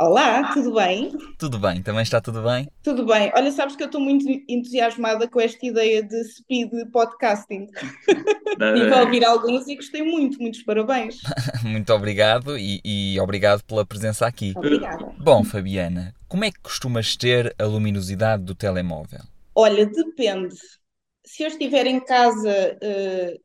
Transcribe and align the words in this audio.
Olá, 0.00 0.54
tudo 0.54 0.72
bem? 0.72 1.12
tudo 1.36 1.58
bem? 1.58 1.82
Também 1.82 2.00
está 2.00 2.22
tudo 2.22 2.42
bem? 2.42 2.66
Tudo 2.82 3.04
bem. 3.04 3.30
Olha, 3.36 3.52
sabes 3.52 3.76
que 3.76 3.82
eu 3.82 3.86
estou 3.86 4.00
muito 4.00 4.26
entusiasmada 4.48 5.28
com 5.28 5.38
esta 5.38 5.66
ideia 5.66 6.02
de 6.02 6.24
speed 6.24 6.70
podcasting. 6.90 7.66
Estive 8.08 8.94
a 8.96 9.02
ouvir 9.02 9.22
alguns 9.26 9.68
e 9.68 9.76
gostei 9.76 10.02
muito. 10.02 10.40
Muitos 10.40 10.62
parabéns. 10.62 11.20
Muito 11.62 11.92
obrigado 11.92 12.56
e, 12.56 12.80
e 12.82 13.20
obrigado 13.20 13.62
pela 13.64 13.84
presença 13.84 14.26
aqui. 14.26 14.54
Obrigada. 14.56 15.12
Bom, 15.18 15.44
Fabiana, 15.44 16.14
como 16.26 16.46
é 16.46 16.50
que 16.50 16.60
costumas 16.60 17.14
ter 17.14 17.54
a 17.58 17.66
luminosidade 17.66 18.42
do 18.42 18.54
telemóvel? 18.54 19.20
Olha, 19.54 19.84
depende. 19.84 20.54
Se 21.26 21.42
eu 21.42 21.48
estiver 21.48 21.86
em 21.86 22.00
casa 22.00 22.78
eh, 22.80 23.38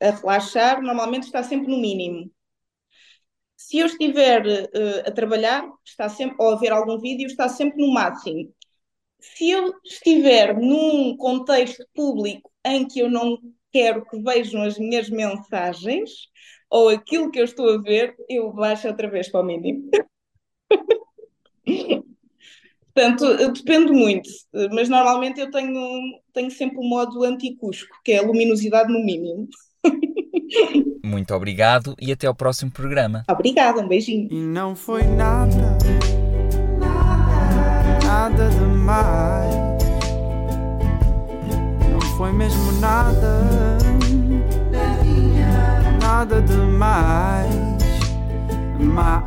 a 0.00 0.10
relaxar, 0.12 0.80
normalmente 0.80 1.24
está 1.24 1.42
sempre 1.42 1.66
no 1.66 1.76
mínimo. 1.76 2.30
Se 3.58 3.78
eu 3.78 3.86
estiver 3.86 4.46
eh, 4.46 5.02
a 5.04 5.10
trabalhar, 5.10 5.68
está 5.84 6.08
sempre, 6.08 6.36
ou 6.38 6.50
a 6.52 6.56
ver 6.56 6.72
algum 6.72 6.98
vídeo, 7.00 7.26
está 7.26 7.48
sempre 7.48 7.84
no 7.84 7.92
máximo. 7.92 8.54
Se 9.20 9.50
eu 9.50 9.74
estiver 9.84 10.56
num 10.56 11.16
contexto 11.16 11.84
público 11.94 12.50
em 12.64 12.86
que 12.86 13.00
eu 13.00 13.10
não 13.10 13.38
quero 13.72 14.06
que 14.06 14.20
vejam 14.22 14.62
as 14.62 14.78
minhas 14.78 15.10
mensagens 15.10 16.10
ou 16.70 16.88
aquilo 16.88 17.30
que 17.32 17.40
eu 17.40 17.44
estou 17.44 17.68
a 17.74 17.82
ver, 17.82 18.16
eu 18.28 18.52
baixo 18.52 18.88
outra 18.88 19.10
vez 19.10 19.28
para 19.30 19.40
o 19.40 19.44
mínimo. 19.44 19.90
Portanto, 22.94 23.52
depende 23.52 23.92
muito, 23.92 24.28
mas 24.72 24.88
normalmente 24.88 25.40
eu 25.40 25.50
tenho, 25.50 26.20
tenho 26.32 26.50
sempre 26.50 26.78
o 26.78 26.82
modo 26.82 27.24
anti-cusco, 27.24 27.96
que 28.04 28.12
é 28.12 28.18
a 28.18 28.22
luminosidade 28.22 28.92
no 28.92 29.04
mínimo. 29.04 29.48
Muito 31.04 31.34
obrigado 31.34 31.94
e 32.00 32.12
até 32.12 32.26
ao 32.26 32.34
próximo 32.34 32.70
programa. 32.70 33.24
Obrigada, 33.28 33.80
um 33.80 33.88
beijinho. 33.88 34.28
E 34.30 34.34
não 34.34 34.74
foi 34.74 35.02
nada, 35.04 35.78
nada 38.04 38.48
demais. 38.50 39.54
Não 41.90 42.00
foi 42.16 42.32
mesmo 42.32 42.72
nada, 42.80 43.78
nada 46.00 46.42
demais. 46.42 47.68
Mais. 48.78 49.18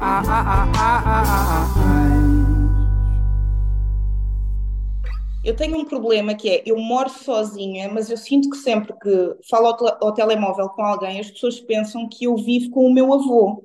Eu 5.44 5.56
tenho 5.56 5.78
um 5.78 5.86
problema 5.86 6.36
que 6.36 6.50
é, 6.50 6.64
eu 6.66 6.78
moro 6.78 7.10
sozinha, 7.10 7.90
mas 7.92 8.10
eu 8.12 8.18
sinto 8.18 8.50
que 8.50 8.58
sempre 8.58 8.94
que 9.00 9.10
falo 9.50 9.68
ao, 9.68 9.78
tele- 9.78 9.98
ao 10.02 10.14
telemóvel 10.14 10.70
com 10.70 10.84
alguém, 10.84 11.20
as 11.20 11.32
pessoas 11.32 11.60
pensam 11.60 12.08
que 12.08 12.26
eu 12.26 12.36
vivo 12.38 12.70
com 12.70 12.86
o 12.86 12.94
meu 12.94 13.12
avô, 13.14 13.64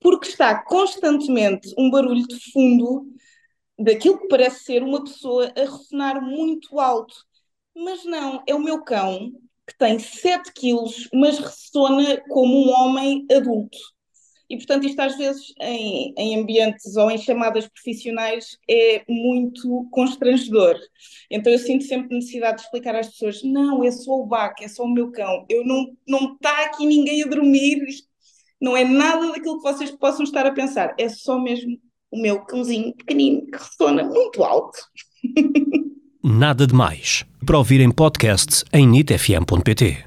porque 0.00 0.28
está 0.28 0.62
constantemente 0.64 1.74
um 1.78 1.90
barulho 1.90 2.26
de 2.26 2.52
fundo 2.52 3.06
daquilo 3.78 4.18
que 4.20 4.28
parece 4.28 4.64
ser 4.64 4.82
uma 4.82 5.04
pessoa 5.04 5.52
a 5.56 5.60
ressonar 5.62 6.22
muito 6.22 6.80
alto. 6.80 7.14
Mas 7.76 8.04
não, 8.04 8.42
é 8.46 8.54
o 8.54 8.60
meu 8.60 8.84
cão, 8.84 9.32
que 9.66 9.76
tem 9.78 9.98
7 9.98 10.52
quilos, 10.54 11.08
mas 11.14 11.38
ressona 11.38 12.20
como 12.28 12.66
um 12.66 12.70
homem 12.72 13.26
adulto. 13.32 13.78
E, 14.48 14.56
portanto, 14.56 14.86
isto 14.86 15.00
às 15.00 15.16
vezes 15.16 15.52
em, 15.60 16.14
em 16.16 16.40
ambientes 16.40 16.96
ou 16.96 17.10
em 17.10 17.18
chamadas 17.18 17.68
profissionais 17.68 18.56
é 18.68 19.02
muito 19.08 19.88
constrangedor. 19.90 20.76
Então 21.30 21.52
eu 21.52 21.58
sinto 21.58 21.84
sempre 21.84 22.16
necessidade 22.16 22.58
de 22.58 22.64
explicar 22.64 22.94
às 22.94 23.08
pessoas: 23.08 23.42
não, 23.42 23.82
é 23.82 23.90
só 23.90 24.12
o 24.12 24.26
Baco, 24.26 24.62
é 24.62 24.68
só 24.68 24.84
o 24.84 24.92
meu 24.92 25.10
cão. 25.10 25.44
Eu 25.48 25.64
não 25.64 25.86
não 26.06 26.34
está 26.34 26.64
aqui 26.64 26.86
ninguém 26.86 27.22
a 27.22 27.26
dormir. 27.26 27.84
Não 28.60 28.76
é 28.76 28.84
nada 28.84 29.32
daquilo 29.32 29.58
que 29.60 29.70
vocês 29.70 29.90
possam 29.90 30.24
estar 30.24 30.46
a 30.46 30.52
pensar. 30.52 30.94
É 30.98 31.08
só 31.08 31.38
mesmo 31.38 31.78
o 32.10 32.20
meu 32.20 32.40
cãozinho 32.40 32.94
pequenino 32.94 33.44
que 33.46 33.58
ressona 33.58 34.04
muito 34.04 34.42
alto. 34.42 34.78
Nada 36.22 36.66
de 36.66 36.74
Mais. 36.74 37.24
Para 37.44 37.58
ouvir 37.58 37.80
em 37.80 37.90
podcast 37.90 38.64
em 38.72 38.86
nitfm.pt. 38.86 40.06